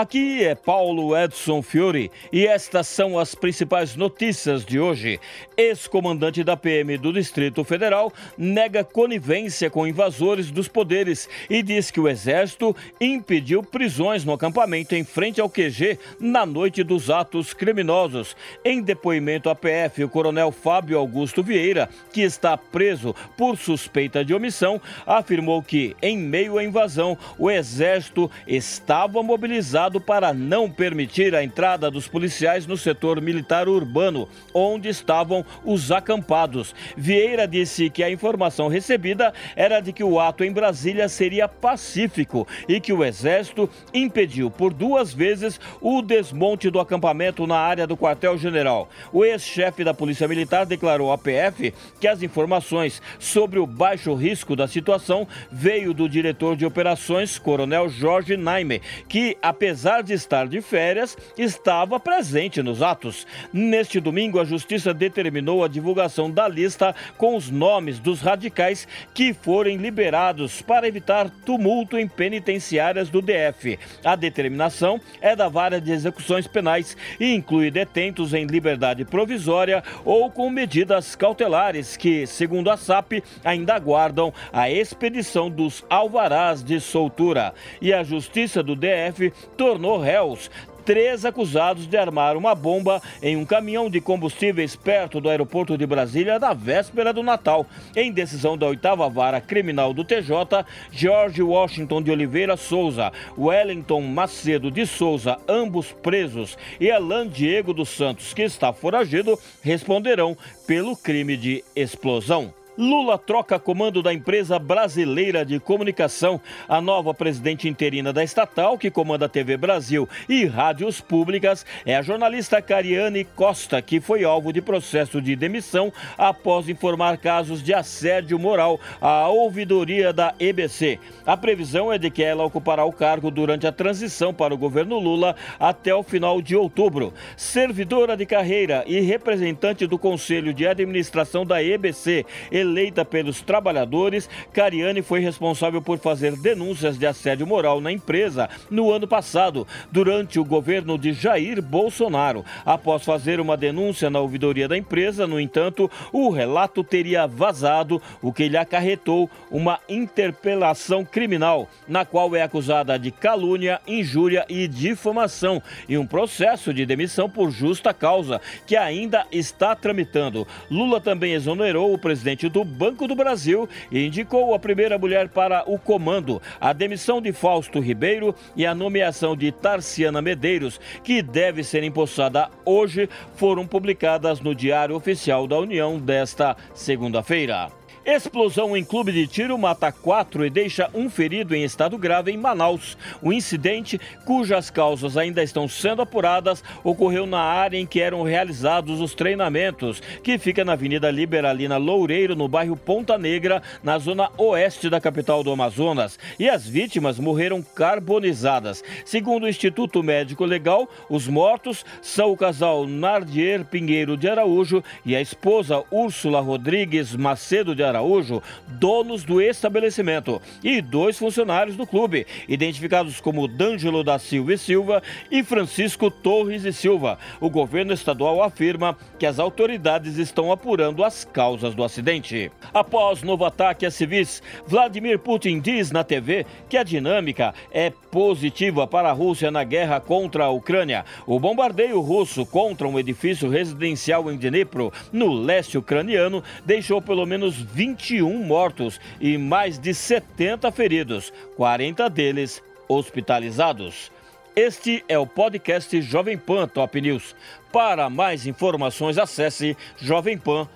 Aqui 0.00 0.42
é 0.42 0.54
Paulo 0.54 1.14
Edson 1.14 1.60
Fiore 1.60 2.10
e 2.32 2.46
estas 2.46 2.88
são 2.88 3.18
as 3.18 3.34
principais 3.34 3.94
notícias 3.94 4.64
de 4.64 4.80
hoje. 4.80 5.20
Ex-comandante 5.58 6.42
da 6.42 6.56
PM 6.56 6.96
do 6.96 7.12
Distrito 7.12 7.62
Federal 7.64 8.10
nega 8.38 8.82
conivência 8.82 9.68
com 9.68 9.86
invasores 9.86 10.50
dos 10.50 10.68
poderes 10.68 11.28
e 11.50 11.62
diz 11.62 11.90
que 11.90 12.00
o 12.00 12.08
Exército 12.08 12.74
impediu 12.98 13.62
prisões 13.62 14.24
no 14.24 14.32
acampamento 14.32 14.94
em 14.94 15.04
frente 15.04 15.38
ao 15.38 15.50
QG 15.50 15.98
na 16.18 16.46
noite 16.46 16.82
dos 16.82 17.10
atos 17.10 17.52
criminosos. 17.52 18.34
Em 18.64 18.80
depoimento 18.80 19.50
à 19.50 19.54
PF, 19.54 20.02
o 20.02 20.08
coronel 20.08 20.50
Fábio 20.50 20.96
Augusto 20.96 21.42
Vieira, 21.42 21.90
que 22.10 22.22
está 22.22 22.56
preso 22.56 23.14
por 23.36 23.58
suspeita 23.58 24.24
de 24.24 24.32
omissão, 24.32 24.80
afirmou 25.06 25.62
que, 25.62 25.94
em 26.00 26.16
meio 26.16 26.56
à 26.56 26.64
invasão, 26.64 27.18
o 27.38 27.50
Exército 27.50 28.30
estava 28.46 29.22
mobilizado 29.22 29.89
para 29.98 30.34
não 30.34 30.70
permitir 30.70 31.34
a 31.34 31.42
entrada 31.42 31.90
dos 31.90 32.06
policiais 32.06 32.66
no 32.66 32.76
setor 32.76 33.18
militar 33.18 33.66
urbano, 33.66 34.28
onde 34.52 34.90
estavam 34.90 35.42
os 35.64 35.90
acampados. 35.90 36.74
Vieira 36.94 37.48
disse 37.48 37.88
que 37.88 38.02
a 38.02 38.10
informação 38.10 38.68
recebida 38.68 39.32
era 39.56 39.80
de 39.80 39.90
que 39.90 40.04
o 40.04 40.20
ato 40.20 40.44
em 40.44 40.52
Brasília 40.52 41.08
seria 41.08 41.48
pacífico 41.48 42.46
e 42.68 42.78
que 42.78 42.92
o 42.92 43.02
Exército 43.02 43.70
impediu 43.94 44.50
por 44.50 44.74
duas 44.74 45.14
vezes 45.14 45.58
o 45.80 46.02
desmonte 46.02 46.68
do 46.68 46.80
acampamento 46.80 47.46
na 47.46 47.56
área 47.56 47.86
do 47.86 47.96
quartel-general. 47.96 48.90
O 49.12 49.24
ex-chefe 49.24 49.82
da 49.82 49.94
Polícia 49.94 50.28
Militar 50.28 50.66
declarou 50.66 51.10
à 51.12 51.16
PF 51.16 51.72
que 51.98 52.06
as 52.06 52.22
informações 52.22 53.00
sobre 53.18 53.58
o 53.58 53.66
baixo 53.66 54.14
risco 54.14 54.54
da 54.54 54.68
situação 54.68 55.26
veio 55.50 55.94
do 55.94 56.08
diretor 56.08 56.56
de 56.56 56.66
operações, 56.66 57.38
Coronel 57.38 57.88
Jorge 57.88 58.36
Naime, 58.36 58.82
que, 59.08 59.36
apesar 59.40 59.79
apesar 59.80 60.02
de 60.02 60.12
estar 60.12 60.46
de 60.46 60.60
férias, 60.60 61.16
estava 61.38 61.98
presente 61.98 62.62
nos 62.62 62.82
atos. 62.82 63.26
Neste 63.50 63.98
domingo, 63.98 64.38
a 64.38 64.44
Justiça 64.44 64.92
determinou 64.92 65.64
a 65.64 65.68
divulgação 65.68 66.30
da 66.30 66.46
lista 66.46 66.94
com 67.16 67.34
os 67.34 67.48
nomes 67.48 67.98
dos 67.98 68.20
radicais 68.20 68.86
que 69.14 69.32
forem 69.32 69.78
liberados 69.78 70.60
para 70.60 70.86
evitar 70.86 71.30
tumulto 71.46 71.98
em 71.98 72.06
penitenciárias 72.06 73.08
do 73.08 73.22
DF. 73.22 73.78
A 74.04 74.14
determinação 74.16 75.00
é 75.18 75.34
da 75.34 75.48
Vara 75.48 75.80
de 75.80 75.92
Execuções 75.92 76.46
Penais 76.46 76.94
e 77.18 77.34
inclui 77.34 77.70
detentos 77.70 78.34
em 78.34 78.44
liberdade 78.44 79.06
provisória 79.06 79.82
ou 80.04 80.30
com 80.30 80.50
medidas 80.50 81.16
cautelares 81.16 81.96
que, 81.96 82.26
segundo 82.26 82.70
a 82.70 82.76
SAP, 82.76 83.22
ainda 83.42 83.76
aguardam 83.76 84.30
a 84.52 84.70
expedição 84.70 85.48
dos 85.48 85.82
alvarás 85.88 86.62
de 86.62 86.78
soltura. 86.80 87.54
E 87.80 87.94
a 87.94 88.02
Justiça 88.02 88.62
do 88.62 88.76
DF 88.76 89.32
tornou 89.60 89.98
réus 89.98 90.50
três 90.86 91.26
acusados 91.26 91.86
de 91.86 91.94
armar 91.94 92.34
uma 92.34 92.54
bomba 92.54 93.02
em 93.22 93.36
um 93.36 93.44
caminhão 93.44 93.90
de 93.90 94.00
combustíveis 94.00 94.74
perto 94.74 95.20
do 95.20 95.28
aeroporto 95.28 95.76
de 95.76 95.86
Brasília 95.86 96.38
na 96.38 96.54
véspera 96.54 97.12
do 97.12 97.22
Natal. 97.22 97.66
Em 97.94 98.10
decisão 98.10 98.56
da 98.56 98.66
oitava 98.66 99.06
vara 99.10 99.38
criminal 99.38 99.92
do 99.92 100.02
TJ, 100.02 100.64
George 100.90 101.42
Washington 101.42 102.00
de 102.00 102.10
Oliveira 102.10 102.56
Souza, 102.56 103.12
Wellington 103.36 104.00
Macedo 104.00 104.70
de 104.70 104.86
Souza, 104.86 105.36
ambos 105.46 105.92
presos, 105.92 106.56
e 106.80 106.90
Alan 106.90 107.28
Diego 107.28 107.74
dos 107.74 107.90
Santos, 107.90 108.32
que 108.32 108.42
está 108.42 108.72
foragido, 108.72 109.38
responderão 109.60 110.34
pelo 110.66 110.96
crime 110.96 111.36
de 111.36 111.62
explosão. 111.76 112.54
Lula 112.80 113.18
troca 113.18 113.58
comando 113.58 114.02
da 114.02 114.10
empresa 114.10 114.58
brasileira 114.58 115.44
de 115.44 115.60
comunicação. 115.60 116.40
A 116.66 116.80
nova 116.80 117.12
presidente 117.12 117.68
interina 117.68 118.10
da 118.10 118.24
estatal, 118.24 118.78
que 118.78 118.90
comanda 118.90 119.26
a 119.26 119.28
TV 119.28 119.58
Brasil 119.58 120.08
e 120.26 120.46
rádios 120.46 120.98
públicas, 120.98 121.66
é 121.84 121.94
a 121.94 122.00
jornalista 122.00 122.62
Cariane 122.62 123.22
Costa, 123.22 123.82
que 123.82 124.00
foi 124.00 124.24
alvo 124.24 124.50
de 124.50 124.62
processo 124.62 125.20
de 125.20 125.36
demissão 125.36 125.92
após 126.16 126.70
informar 126.70 127.18
casos 127.18 127.62
de 127.62 127.74
assédio 127.74 128.38
moral 128.38 128.80
à 128.98 129.28
ouvidoria 129.28 130.10
da 130.10 130.34
EBC. 130.40 130.98
A 131.26 131.36
previsão 131.36 131.92
é 131.92 131.98
de 131.98 132.10
que 132.10 132.22
ela 132.22 132.46
ocupará 132.46 132.82
o 132.86 132.92
cargo 132.92 133.30
durante 133.30 133.66
a 133.66 133.72
transição 133.72 134.32
para 134.32 134.54
o 134.54 134.58
governo 134.58 134.98
Lula 134.98 135.36
até 135.58 135.94
o 135.94 136.02
final 136.02 136.40
de 136.40 136.56
outubro. 136.56 137.12
Servidora 137.36 138.16
de 138.16 138.24
carreira 138.24 138.84
e 138.86 139.00
representante 139.00 139.86
do 139.86 139.98
Conselho 139.98 140.54
de 140.54 140.66
Administração 140.66 141.44
da 141.44 141.62
EBC, 141.62 142.24
eleita 142.70 143.04
pelos 143.04 143.42
trabalhadores, 143.42 144.30
Cariane 144.52 145.02
foi 145.02 145.20
responsável 145.20 145.82
por 145.82 145.98
fazer 145.98 146.36
denúncias 146.36 146.96
de 146.96 147.06
assédio 147.06 147.46
moral 147.46 147.80
na 147.80 147.90
empresa 147.90 148.48
no 148.70 148.92
ano 148.92 149.08
passado, 149.08 149.66
durante 149.90 150.38
o 150.38 150.44
governo 150.44 150.96
de 150.96 151.12
Jair 151.12 151.60
Bolsonaro. 151.60 152.44
Após 152.64 153.04
fazer 153.04 153.40
uma 153.40 153.56
denúncia 153.56 154.08
na 154.08 154.20
ouvidoria 154.20 154.68
da 154.68 154.76
empresa, 154.76 155.26
no 155.26 155.40
entanto, 155.40 155.90
o 156.12 156.30
relato 156.30 156.84
teria 156.84 157.26
vazado, 157.26 158.00
o 158.22 158.32
que 158.32 158.48
lhe 158.48 158.56
acarretou 158.56 159.28
uma 159.50 159.80
interpelação 159.88 161.04
criminal, 161.04 161.68
na 161.88 162.04
qual 162.04 162.34
é 162.36 162.42
acusada 162.42 162.98
de 162.98 163.10
calúnia, 163.10 163.80
injúria 163.86 164.46
e 164.48 164.68
difamação, 164.68 165.60
e 165.88 165.98
um 165.98 166.06
processo 166.06 166.72
de 166.72 166.86
demissão 166.86 167.28
por 167.28 167.50
justa 167.50 167.92
causa, 167.92 168.40
que 168.64 168.76
ainda 168.76 169.26
está 169.32 169.74
tramitando. 169.74 170.46
Lula 170.70 171.00
também 171.00 171.32
exonerou 171.32 171.92
o 171.92 171.98
presidente 171.98 172.48
do 172.60 172.64
Banco 172.64 173.08
do 173.08 173.14
Brasil 173.14 173.66
e 173.90 174.06
indicou 174.06 174.54
a 174.54 174.58
primeira 174.58 174.98
mulher 174.98 175.30
para 175.30 175.64
o 175.66 175.78
comando, 175.78 176.42
a 176.60 176.74
demissão 176.74 177.20
de 177.20 177.32
Fausto 177.32 177.80
Ribeiro 177.80 178.34
e 178.54 178.66
a 178.66 178.74
nomeação 178.74 179.34
de 179.34 179.50
Tarciana 179.50 180.20
Medeiros, 180.20 180.78
que 181.02 181.22
deve 181.22 181.64
ser 181.64 181.82
empossada 181.82 182.50
hoje, 182.64 183.08
foram 183.36 183.66
publicadas 183.66 184.40
no 184.40 184.54
Diário 184.54 184.94
Oficial 184.94 185.46
da 185.46 185.58
União 185.58 185.98
desta 185.98 186.54
segunda-feira. 186.74 187.79
Explosão 188.04 188.74
em 188.74 188.82
clube 188.82 189.12
de 189.12 189.26
tiro 189.26 189.58
mata 189.58 189.92
quatro 189.92 190.44
e 190.44 190.48
deixa 190.48 190.88
um 190.94 191.10
ferido 191.10 191.54
em 191.54 191.64
estado 191.64 191.98
grave 191.98 192.32
em 192.32 192.36
Manaus. 192.36 192.96
O 193.20 193.30
incidente, 193.30 194.00
cujas 194.24 194.70
causas 194.70 195.18
ainda 195.18 195.42
estão 195.42 195.68
sendo 195.68 196.00
apuradas, 196.00 196.64
ocorreu 196.82 197.26
na 197.26 197.40
área 197.40 197.76
em 197.76 197.86
que 197.86 198.00
eram 198.00 198.22
realizados 198.22 199.00
os 199.00 199.14
treinamentos, 199.14 200.02
que 200.22 200.38
fica 200.38 200.64
na 200.64 200.72
Avenida 200.72 201.10
Liberalina 201.10 201.76
Loureiro, 201.76 202.34
no 202.34 202.48
bairro 202.48 202.74
Ponta 202.74 203.18
Negra, 203.18 203.62
na 203.82 203.98
zona 203.98 204.30
oeste 204.38 204.88
da 204.88 204.98
capital 204.98 205.44
do 205.44 205.52
Amazonas. 205.52 206.18
E 206.38 206.48
as 206.48 206.66
vítimas 206.66 207.18
morreram 207.18 207.62
carbonizadas. 207.62 208.82
Segundo 209.04 209.44
o 209.44 209.48
Instituto 209.48 210.02
Médico 210.02 210.46
Legal, 210.46 210.88
os 211.10 211.28
mortos 211.28 211.84
são 212.00 212.32
o 212.32 212.36
casal 212.36 212.86
Nardier 212.86 213.62
Pinheiro 213.66 214.16
de 214.16 214.26
Araújo 214.26 214.82
e 215.04 215.14
a 215.14 215.20
esposa 215.20 215.84
Úrsula 215.90 216.40
Rodrigues 216.40 217.14
Macedo 217.14 217.74
de 217.74 217.82
Araújo 217.82 217.89
Araújo, 217.90 218.42
donos 218.66 219.24
do 219.24 219.40
estabelecimento, 219.40 220.40
e 220.64 220.80
dois 220.80 221.18
funcionários 221.18 221.76
do 221.76 221.86
clube, 221.86 222.26
identificados 222.48 223.20
como 223.20 223.46
D'Angelo 223.46 224.02
da 224.02 224.18
Silva 224.18 224.54
e 224.54 224.58
Silva 224.58 225.02
e 225.30 225.42
Francisco 225.42 226.10
Torres 226.10 226.64
e 226.64 226.72
Silva. 226.72 227.18
O 227.40 227.50
governo 227.50 227.92
estadual 227.92 228.42
afirma 228.42 228.96
que 229.18 229.26
as 229.26 229.38
autoridades 229.38 230.16
estão 230.16 230.50
apurando 230.50 231.04
as 231.04 231.24
causas 231.24 231.74
do 231.74 231.84
acidente. 231.84 232.50
Após 232.72 233.22
novo 233.22 233.44
ataque 233.44 233.84
a 233.84 233.90
civis, 233.90 234.42
Vladimir 234.66 235.18
Putin 235.18 235.60
diz 235.60 235.90
na 235.90 236.04
TV 236.04 236.46
que 236.68 236.76
a 236.76 236.82
dinâmica 236.82 237.52
é 237.70 237.90
positiva 237.90 238.86
para 238.86 239.10
a 239.10 239.12
Rússia 239.12 239.50
na 239.50 239.64
guerra 239.64 240.00
contra 240.00 240.44
a 240.44 240.50
Ucrânia. 240.50 241.04
O 241.26 241.38
bombardeio 241.40 242.00
russo 242.00 242.46
contra 242.46 242.86
um 242.86 242.98
edifício 242.98 243.48
residencial 243.48 244.30
em 244.30 244.36
Dnipro, 244.36 244.92
no 245.12 245.32
leste 245.32 245.76
ucraniano, 245.76 246.42
deixou 246.64 247.02
pelo 247.02 247.26
menos 247.26 247.56
20 247.56 247.79
21 247.80 248.44
mortos 248.44 249.00
e 249.18 249.38
mais 249.38 249.78
de 249.78 249.94
70 249.94 250.70
feridos, 250.70 251.32
40 251.56 252.10
deles 252.10 252.62
hospitalizados. 252.86 254.12
Este 254.54 255.02
é 255.08 255.18
o 255.18 255.26
podcast 255.26 255.98
Jovem 256.02 256.36
Pan 256.36 256.68
Top 256.68 257.00
News. 257.00 257.34
Para 257.72 258.10
mais 258.10 258.46
informações, 258.46 259.16
acesse 259.16 259.74
jovempan.com.br. 259.96 260.70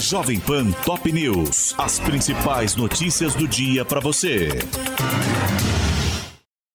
Jovem 0.00 0.40
Pan 0.40 0.70
Top 0.86 1.12
News. 1.12 1.74
As 1.76 1.98
principais 2.00 2.74
notícias 2.74 3.34
do 3.34 3.46
dia 3.46 3.84
para 3.84 4.00
você. 4.00 4.48